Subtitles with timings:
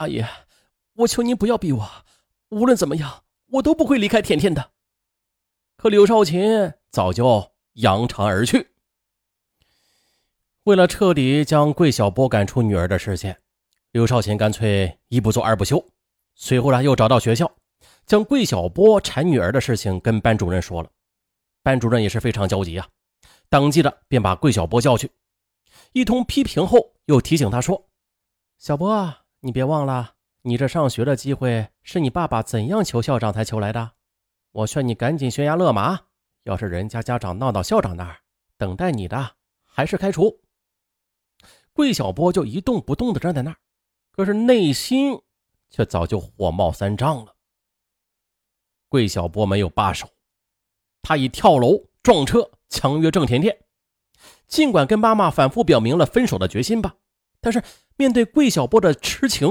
[0.00, 0.24] 阿姨，
[0.94, 1.90] 我求您不要逼我，
[2.48, 4.70] 无论怎么样，我都不会离开甜甜的。
[5.76, 8.70] 可柳少琴早就扬长而去。
[10.62, 13.42] 为了彻底将桂小波赶出女儿的视线，
[13.90, 15.86] 刘少琴干脆一不做二不休。
[16.34, 17.52] 随后呢，又找到学校，
[18.06, 20.88] 将桂小波缠女儿的事情跟班主任说了。
[21.62, 22.88] 班主任也是非常焦急啊，
[23.50, 25.10] 当即的便把桂小波叫去，
[25.92, 27.90] 一通批评后，又提醒他说
[28.56, 33.92] ：“小波啊，你别忘了，你这上学的机会是你爸爸怎样求校长才求来的。
[34.52, 35.98] 我劝你赶紧悬崖勒马，
[36.42, 38.18] 要是人家家长闹到校长那儿，
[38.58, 40.40] 等待你的还是开除。”
[41.72, 43.56] 桂小波就一动不动地站在那儿，
[44.10, 45.18] 可是内心
[45.70, 47.34] 却早就火冒三丈了。
[48.90, 50.06] 桂小波没有罢手，
[51.00, 53.56] 他以跳楼、撞车强约郑甜甜。
[54.46, 56.96] 尽管跟妈妈反复表明了分手的决心吧，
[57.40, 57.62] 但是
[57.96, 59.48] 面对桂小波的痴情，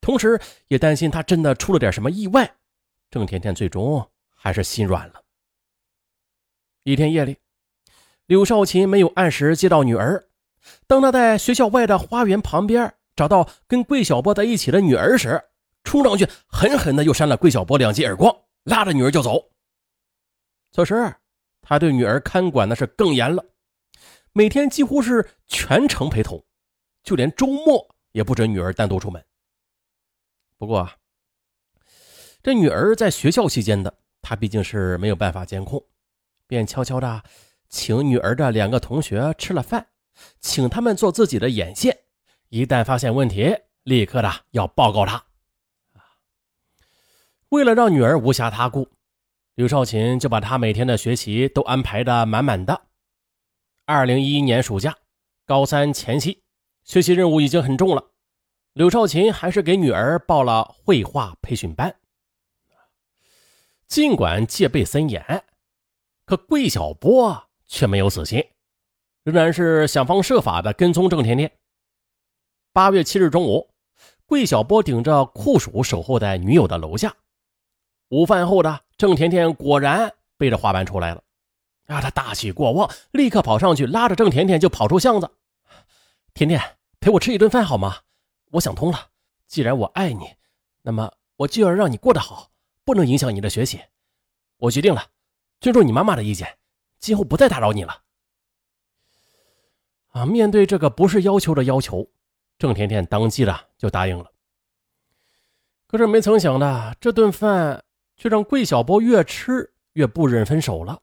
[0.00, 2.54] 同时也担心他真的出了点什么意外，
[3.10, 5.22] 郑甜甜最终还是心软了。
[6.82, 7.38] 一天夜里，
[8.26, 10.28] 柳少琴没有按时接到女儿。
[10.86, 15.42] 当他在学校外的花园旁边找到跟桂小波在一起的女儿时，
[15.82, 19.50] 冲上去狠狠的又扇了桂小波两记耳光，拉着女儿就走。
[20.72, 21.14] 此时，
[21.62, 23.44] 他对女儿看管的是更严了，
[24.32, 26.44] 每天几乎是全程陪同，
[27.04, 29.24] 就连周末也不准女儿单独出门。
[30.58, 30.90] 不过，
[32.42, 35.84] 这女儿在学校期间的，他毕竟是没有办法监控，
[36.48, 37.22] 便悄悄的
[37.68, 39.86] 请女儿的两个同学吃了饭。
[40.38, 41.98] 请他们做自己的眼线，
[42.48, 45.24] 一旦发现问题，立刻的要报告他。
[47.48, 48.88] 为了让女儿无暇他顾，
[49.56, 52.86] 刘少琴就把她每天的学习都安排的满满的。
[53.86, 54.96] 二零一一年暑假，
[55.44, 56.43] 高三前夕，
[56.84, 58.10] 学习任务已经很重了，
[58.74, 61.96] 刘少琴还是给女儿报了绘画培训班。
[63.88, 65.44] 尽管戒备森严，
[66.26, 68.44] 可桂小波却没有死心。
[69.22, 71.50] 仍然是想方设法的跟踪郑甜甜。
[72.74, 73.70] 八月七日中午，
[74.26, 77.16] 桂小波顶着酷暑守候在女友的楼下。
[78.10, 81.22] 午饭后的郑甜甜果然背着画板出来了，
[81.86, 85.30] 啊，他大喜过望，立刻跑上去拉着郑甜甜就跑出巷子。
[86.34, 86.60] 甜甜，
[86.98, 88.00] 陪我吃一顿饭好吗？
[88.50, 89.10] 我想通了，
[89.46, 90.34] 既然我爱你，
[90.82, 92.50] 那么我就要让你过得好，
[92.84, 93.80] 不能影响你的学习。
[94.56, 95.10] 我决定了，
[95.60, 96.58] 尊重你妈妈的意见，
[96.98, 98.02] 今后不再打扰你了。
[100.08, 100.26] 啊！
[100.26, 102.10] 面对这个不是要求的要求，
[102.58, 104.32] 郑甜甜当即的就答应了。
[105.86, 107.84] 可是没曾想的，这顿饭
[108.16, 111.00] 却让桂小波越吃越不忍分手了。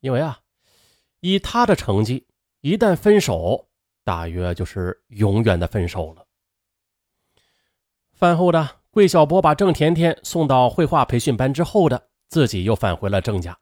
[0.00, 0.40] 因为啊，
[1.20, 2.26] 以他的成绩，
[2.62, 3.69] 一旦分手，
[4.10, 6.26] 大约就是永远的分手了。
[8.12, 13.56] 饭后的桂小波把郑甜甜送到绘画培训班之后的，自己又返回了郑家，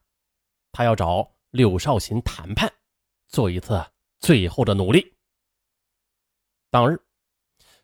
[0.73, 2.73] 他要找柳少琴谈判，
[3.29, 3.85] 做一次。
[4.21, 5.17] 最后的努力。
[6.71, 6.99] 当日，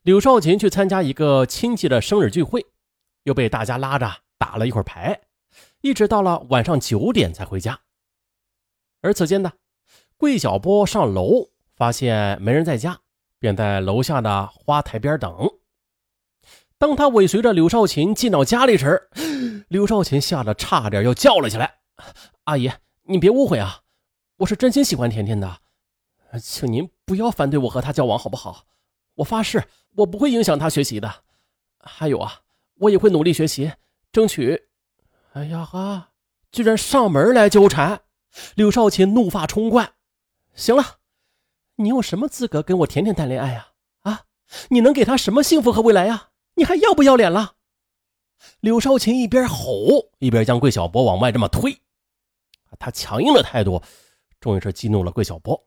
[0.01, 2.65] 柳少琴去参加一个亲戚的生日聚会，
[3.25, 5.21] 又被大家拉着打了一会儿牌，
[5.83, 7.79] 一直到了晚上九点才回家。
[9.03, 9.53] 而此间呢，
[10.17, 12.99] 桂小波上楼发现没人在家，
[13.39, 15.35] 便在楼下的花台边等。
[16.79, 19.09] 当他尾随着柳少琴进到家里时，
[19.69, 21.79] 柳少琴吓得差点要叫了起来
[22.45, 22.71] ：“阿姨，
[23.05, 23.81] 你别误会啊，
[24.39, 25.59] 我是真心喜欢甜甜的。”
[26.43, 28.67] 请您不要反对我和他交往，好不好？
[29.15, 29.63] 我发誓，
[29.97, 31.23] 我不会影响他学习的。
[31.79, 32.41] 还有啊，
[32.81, 33.73] 我也会努力学习，
[34.11, 34.69] 争取……
[35.33, 36.11] 哎呀哈！
[36.51, 38.03] 居然上门来纠缠！
[38.57, 39.95] 柳少琴怒发冲冠。
[40.55, 40.85] 行了，
[41.77, 43.69] 你有什么资格跟我甜甜谈恋爱呀？
[44.03, 44.27] 啊，
[44.69, 46.31] 你能给他什么幸福和未来呀？
[46.55, 47.55] 你还要不要脸了？
[48.61, 51.81] 柳少琴一边吼，一边将桂小波往外这么推。
[52.79, 53.83] 他强硬的态度，
[54.41, 55.67] 终于是激怒了桂小波。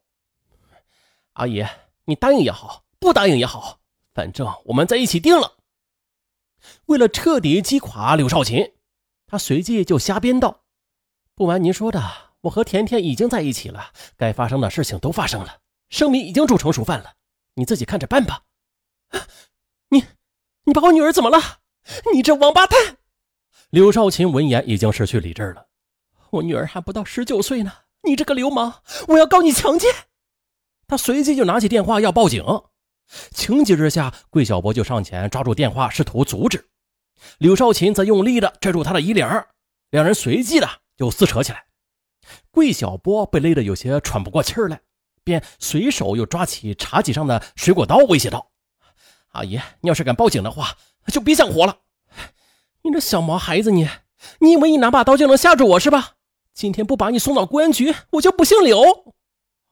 [1.34, 1.66] 阿姨，
[2.06, 3.80] 你答应也好，不答应也好，
[4.14, 5.54] 反正我们在一起定了。
[6.88, 8.74] 为了彻底击垮柳少琴，
[9.26, 10.64] 他随即就瞎编道
[11.36, 12.02] ：“不瞒您说的，
[12.42, 17.14] 我和甜甜已经在一起了，该发生的事情都发生了，生米已经煮成熟饭了，
[17.56, 18.44] 你自己看着办吧。”
[19.90, 20.04] 你，
[20.66, 21.60] 你把我女儿怎么了？
[22.14, 22.98] 你这王八蛋！
[23.70, 25.68] 柳少琴闻言已经失去理智了。
[26.32, 27.72] 我女儿还不到十九岁呢，
[28.04, 29.90] 你这个流氓，我要告你强奸！
[30.88, 32.44] 他随即就拿起电话要报警，
[33.32, 36.70] 情急之下，桂小波就上前抓住电话，试图阻止。
[37.40, 39.26] 柳少琴则用力的拽住他的衣领，
[39.90, 41.66] 两人随即的就撕扯起来。
[42.52, 44.82] 桂小波被勒得有些喘不过气来，
[45.28, 48.50] 便随手又抓起茶几上的水果刀，威胁道
[49.36, 50.78] ：“阿姨，你要是敢报警的话，
[51.08, 51.80] 就别想活了！
[52.82, 53.90] 你这小毛孩子，你
[54.40, 56.14] 你以为你拿把刀就能吓住我是吧？
[56.54, 58.82] 今天不把你送到公安局，我就不姓柳，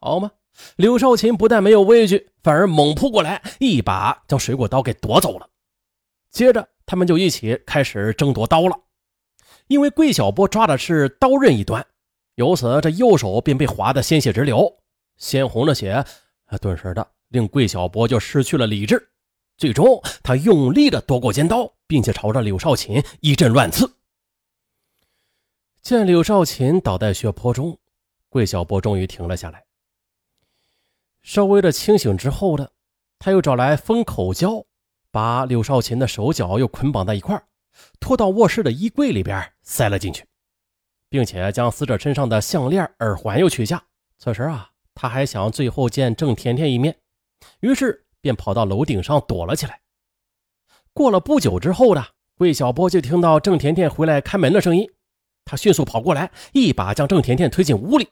[0.02, 0.32] 好吗？
[0.76, 5.48] 刘少琴不但没有畏惧，反而猛扑过来，一把将水果刀给夺走了。
[6.32, 8.78] 接着，他们就一起开始争夺刀了。
[9.68, 11.86] 因为桂小波抓的是刀刃一端，
[12.36, 14.78] 由此这右手便被划得鲜血直流，
[15.18, 16.04] 鲜红的血，
[16.62, 19.10] 顿时的令桂小波就失去了理智。
[19.58, 23.90] 最终，他用力的夺过尖刀，并且朝着柳少琴一阵乱刺。
[25.82, 27.78] 见柳少琴倒在血泊中，
[28.28, 29.64] 桂小波终于停了下来。
[31.22, 32.72] 稍微的清醒之后的，
[33.18, 34.66] 他又找来封口胶，
[35.10, 37.42] 把柳少琴的手脚又捆绑在一块
[38.00, 40.26] 拖到卧室的衣柜里边塞了进去，
[41.08, 43.82] 并且将死者身上的项链、耳环又取下。
[44.18, 46.98] 此时啊，他还想最后见郑甜甜一面，
[47.60, 48.02] 于是。
[48.26, 49.80] 便跑到楼顶上躲了起来。
[50.94, 52.04] 过了不久之后的
[52.40, 54.90] 桂小波就听到郑甜甜回来开门的声音，
[55.46, 58.10] 他迅速跑过来，一把将郑甜甜推进屋里。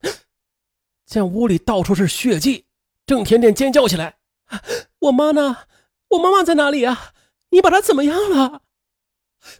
[1.04, 2.64] 见屋里到处是血迹，
[3.04, 4.16] 郑甜甜尖叫起来
[5.00, 5.54] ：“我妈呢？
[6.08, 7.12] 我妈妈在哪里啊？
[7.50, 8.62] 你把她怎么样了？”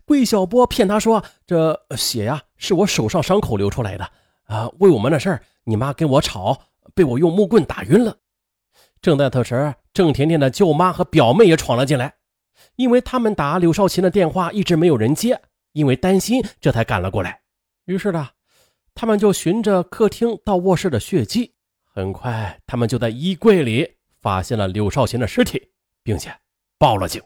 [0.07, 4.11] 桂小波骗他说：“这血呀，是我手上伤口流出来的
[4.53, 4.71] 啊！
[4.79, 6.61] 为我们的事儿，你妈跟我吵，
[6.95, 8.19] 被我用木棍打晕了。”
[9.01, 12.15] 正在此时，郑甜甜的舅妈和表妹也闯了进来，
[12.77, 15.41] 因为他们打柳少琴的电话一直没有人接，
[15.73, 17.41] 因为担心，这才赶了过来。
[17.87, 18.29] 于是呢，
[18.95, 21.55] 他们就循着客厅到卧室的血迹，
[21.85, 25.71] 很快，他们就在衣柜里发现了柳少琴的尸体，
[26.03, 26.33] 并且
[26.79, 27.21] 报了警。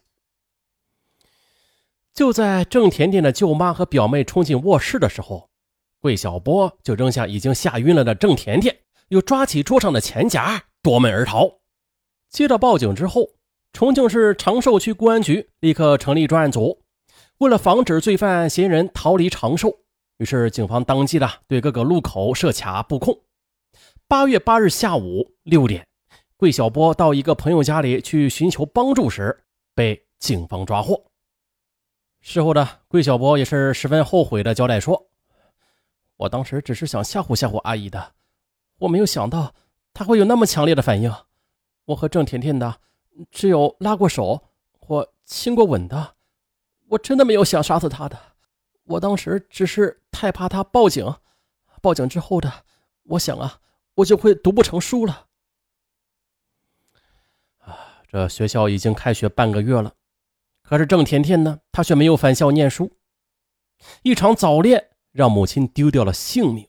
[2.14, 5.50] 就在郑甜甜的舅妈和表妹冲进卧室的时候，
[6.06, 8.76] 桂小波就扔下已经吓晕了的郑甜甜，
[9.08, 11.50] 又抓起桌上的钱夹，夺门而逃。
[12.30, 13.30] 接到报警之后，
[13.72, 16.80] 重庆市长寿区公安局立刻成立专案组。
[17.38, 19.80] 为了防止罪犯嫌疑人逃离长寿，
[20.18, 23.22] 于是警方当即的对各个路口设卡布控。
[24.06, 25.88] 八月八日下午六点，
[26.36, 29.42] 桂小波到一个朋友家里去寻求帮助时，
[29.74, 31.02] 被警方抓获。
[32.20, 35.08] 事后的桂小波也是十分后悔的交代说
[36.16, 38.14] ：“我当时只是想吓唬吓唬阿姨的，
[38.78, 39.54] 我没有想到
[39.92, 41.14] 她会有那么强烈的反应。”
[41.86, 42.80] 我和郑甜甜的
[43.30, 44.48] 只有拉过手
[44.80, 46.16] 或亲过吻的，
[46.88, 48.18] 我真的没有想杀死她的。
[48.84, 51.14] 我当时只是太怕她报警，
[51.80, 52.64] 报警之后的，
[53.04, 53.60] 我想啊，
[53.94, 55.26] 我就会读不成书了。
[57.58, 59.94] 啊，这学校已经开学半个月了，
[60.62, 62.96] 可是郑甜甜呢，她却没有返校念书。
[64.02, 66.68] 一场早恋让母亲丢掉了性命，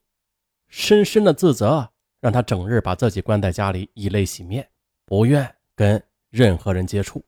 [0.69, 1.91] 深深的自责
[2.21, 4.69] 让她整日把自己关在家里，以泪洗面。
[5.03, 7.23] 不愿跟任何人接触。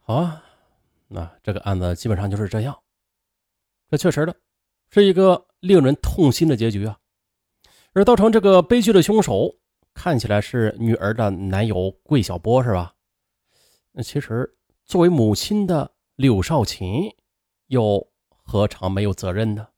[0.00, 0.42] 好啊，
[1.08, 2.74] 那这个案子基本上就是这样。
[3.90, 4.34] 这确实的，
[4.90, 6.98] 是一个令人痛心的结局啊。
[7.92, 9.56] 而造成这个悲剧的凶手，
[9.92, 12.94] 看起来是女儿的男友桂小波，是吧？
[13.92, 17.14] 那其实作为母亲的柳少琴，
[17.66, 18.10] 又
[18.44, 19.68] 何尝没有责任呢？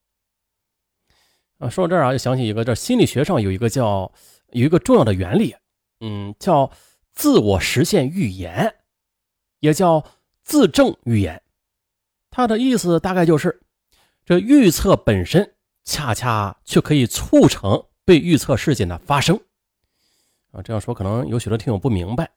[1.59, 4.13] 啊，说到这儿啊，就想起一个，这心理学上有一个叫
[4.51, 5.57] 有一个重要的原理。
[6.01, 6.71] 嗯，叫
[7.15, 8.75] 自我实现预言，
[9.61, 10.05] 也叫
[10.45, 11.43] 自证预言。
[12.31, 13.63] 它的意思大概就是，
[14.27, 15.55] 这预测本身
[15.85, 19.41] 恰恰却可以促成被预测事件的发生。
[20.53, 22.31] 啊，这样说可能有许多听友不明白，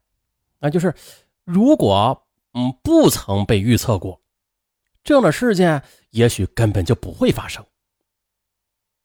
[0.59, 0.95] 那就是
[1.43, 4.21] 如果嗯不曾被预测过，
[5.09, 7.65] 这样的事件也许根本就不会发生。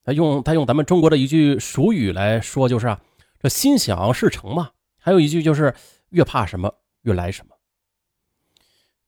[0.04, 3.00] 他用他用咱们中国的一句俗语来说，就是啊。
[3.40, 5.75] 这心想事成嘛，还有一句就是
[6.11, 7.56] 越怕什么越来什么。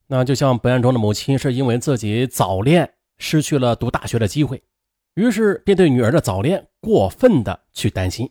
[0.06, 4.62] 那就像本案中的母亲是因为自己早恋失去了读大学的机会，
[5.16, 8.30] 于是便对女儿的早恋过分的去担心。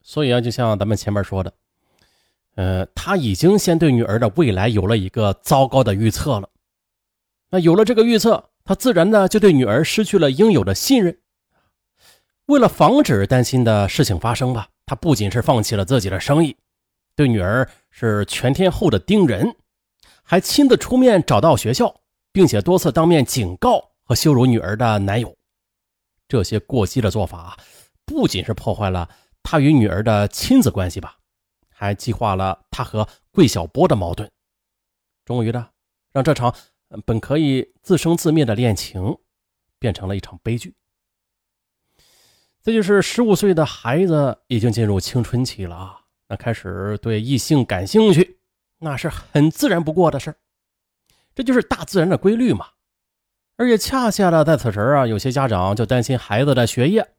[0.00, 1.52] 所以啊，就像咱们前面说的，
[2.54, 6.48] 呃，他已经先对女儿的未来有了一个糟糕的预测了。
[7.52, 11.16] 那有了这个预测，他自然呢就对女儿失去了应有的信任。
[12.46, 14.68] 为了防止担心的事情发生吧。
[14.84, 16.54] 他不仅是放弃了自己的生意，
[17.14, 19.56] 对女儿是全天候的盯人，
[20.22, 25.34] 还亲自出面找到学校，并且多次当面警告和羞辱女儿的男友。
[26.28, 27.56] 这些过激的做法，
[28.04, 29.08] 不仅是破坏了
[29.42, 31.16] 他与女儿的亲子关系吧，
[31.70, 34.28] 还激化了他和桂小波的矛盾。
[35.24, 35.68] 终于呢，
[36.12, 36.54] 让这场
[37.00, 39.16] 本可以自生自灭的恋情，
[39.78, 40.74] 变成了一场悲剧。
[42.62, 48.38] 这就是十五岁的孩子已经进入青春期了啊，那开始对异性感兴趣，
[48.78, 50.34] 那是很自然不过的事
[51.34, 52.68] 这就是大自然的规律嘛。
[53.56, 57.14] 而且恰恰的在此时啊，有些家长就担心孩子的学业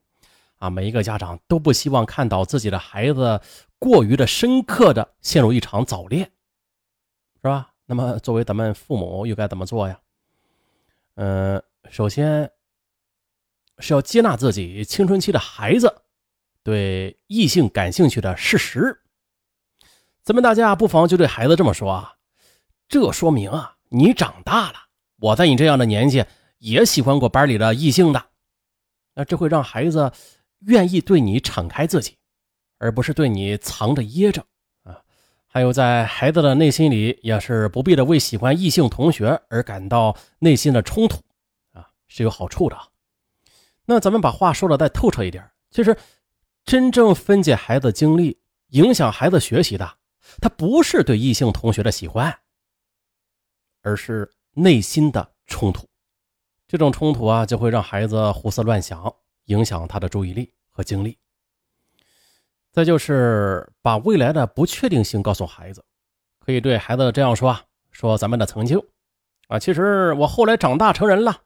[0.58, 3.40] 啊，每一个家长都不希望看到自己的孩子
[3.78, 6.30] 过于的深刻的陷入一场早恋，
[7.36, 7.73] 是吧？
[7.86, 10.00] 那么作为咱们父母又该怎么做呀？
[11.16, 12.50] 嗯，首先
[13.78, 16.02] 是要接纳自己青春期的孩子
[16.62, 19.00] 对异性感兴趣的事实。
[20.22, 22.14] 咱们大家不妨就对孩子这么说啊，
[22.88, 24.78] 这说明啊，你长大了。
[25.18, 26.24] 我在你这样的年纪
[26.58, 28.24] 也喜欢过班里的异性的，
[29.14, 30.10] 那这会让孩子
[30.60, 32.16] 愿意对你敞开自己，
[32.78, 34.44] 而不是对你藏着掖着。
[35.54, 41.22] 还有在孩子的内心里也是不必的为喜欢异性同学而感到内心的冲突
[41.72, 42.76] 啊，是有好处的。
[43.84, 45.96] 那咱们把话说的再透彻一点，其实
[46.64, 48.36] 真正分解孩子精力、
[48.70, 49.88] 影响孩子学习的，
[50.40, 52.36] 他不是对异性同学的喜欢，
[53.82, 54.28] 而是。
[54.56, 55.84] 内心的冲突，
[56.68, 59.12] 这种冲突啊，就会让孩子胡思乱想，
[59.46, 61.18] 影响他的注意力和精力。
[62.74, 65.84] 再就是把未来的不确定性告诉孩子，
[66.44, 67.62] 可以对孩子这样说啊
[67.92, 68.82] ：“说咱们的曾经
[69.46, 71.36] 啊，其实我后来长大成人了，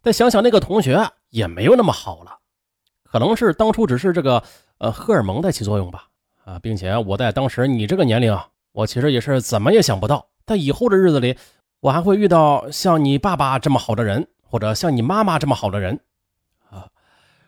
[0.00, 2.38] 再想想那个同学也没有那么好了，
[3.02, 4.40] 可能是当初只是这个
[4.78, 6.06] 呃荷尔蒙在起作用吧
[6.44, 11.36] 啊，并且我在当时你这个年龄啊，我其实也是怎么也想不到，在以后的日子里。”
[11.80, 16.00] 我还会遇到像你爸爸这么好的人，或者像你妈妈这么好的人，
[16.70, 16.88] 啊！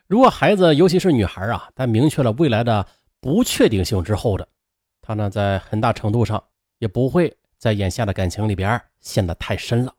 [0.07, 2.87] 如果孩子，尤其是女孩啊，在明确了未来的
[3.21, 4.49] 不确定性之后的，
[5.03, 6.43] 他呢，在很大程度上
[6.79, 9.95] 也不会在眼下的感情里边陷得太深了。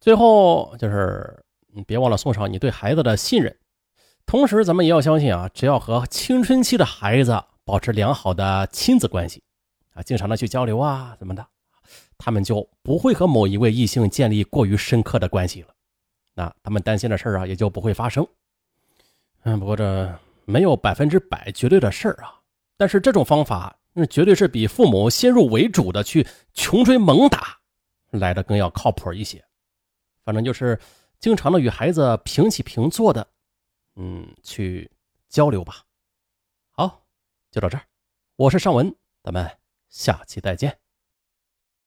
[0.00, 3.54] 最后就是，你别忘了送上你对孩子的信任，
[4.24, 9.42] 同时咱们也要相信啊，只要和青春期的孩子保持良好的亲子关系，
[9.92, 11.46] 啊，经常的去交流啊，什么的。
[12.16, 15.68] 他们就不会和某一位异性建立过于深刻的关系了，
[16.34, 18.26] 那他们担心的事儿啊也就不会发生。
[19.42, 20.14] 嗯，不过这
[20.50, 22.40] 没有百分之百绝对的事儿啊，
[22.76, 27.56] 但是这种方法那绝对是比父母先入为主的去穷追猛打
[28.10, 29.44] 来的更要靠谱一些。
[30.24, 30.78] 反正就是
[31.18, 33.26] 经常的与孩子平起平坐的，
[33.96, 34.90] 嗯，去
[35.28, 35.84] 交流吧。
[36.70, 37.02] 好，
[37.50, 37.84] 就到这儿，
[38.36, 39.50] 我是尚文，咱们
[39.88, 40.76] 下期再见。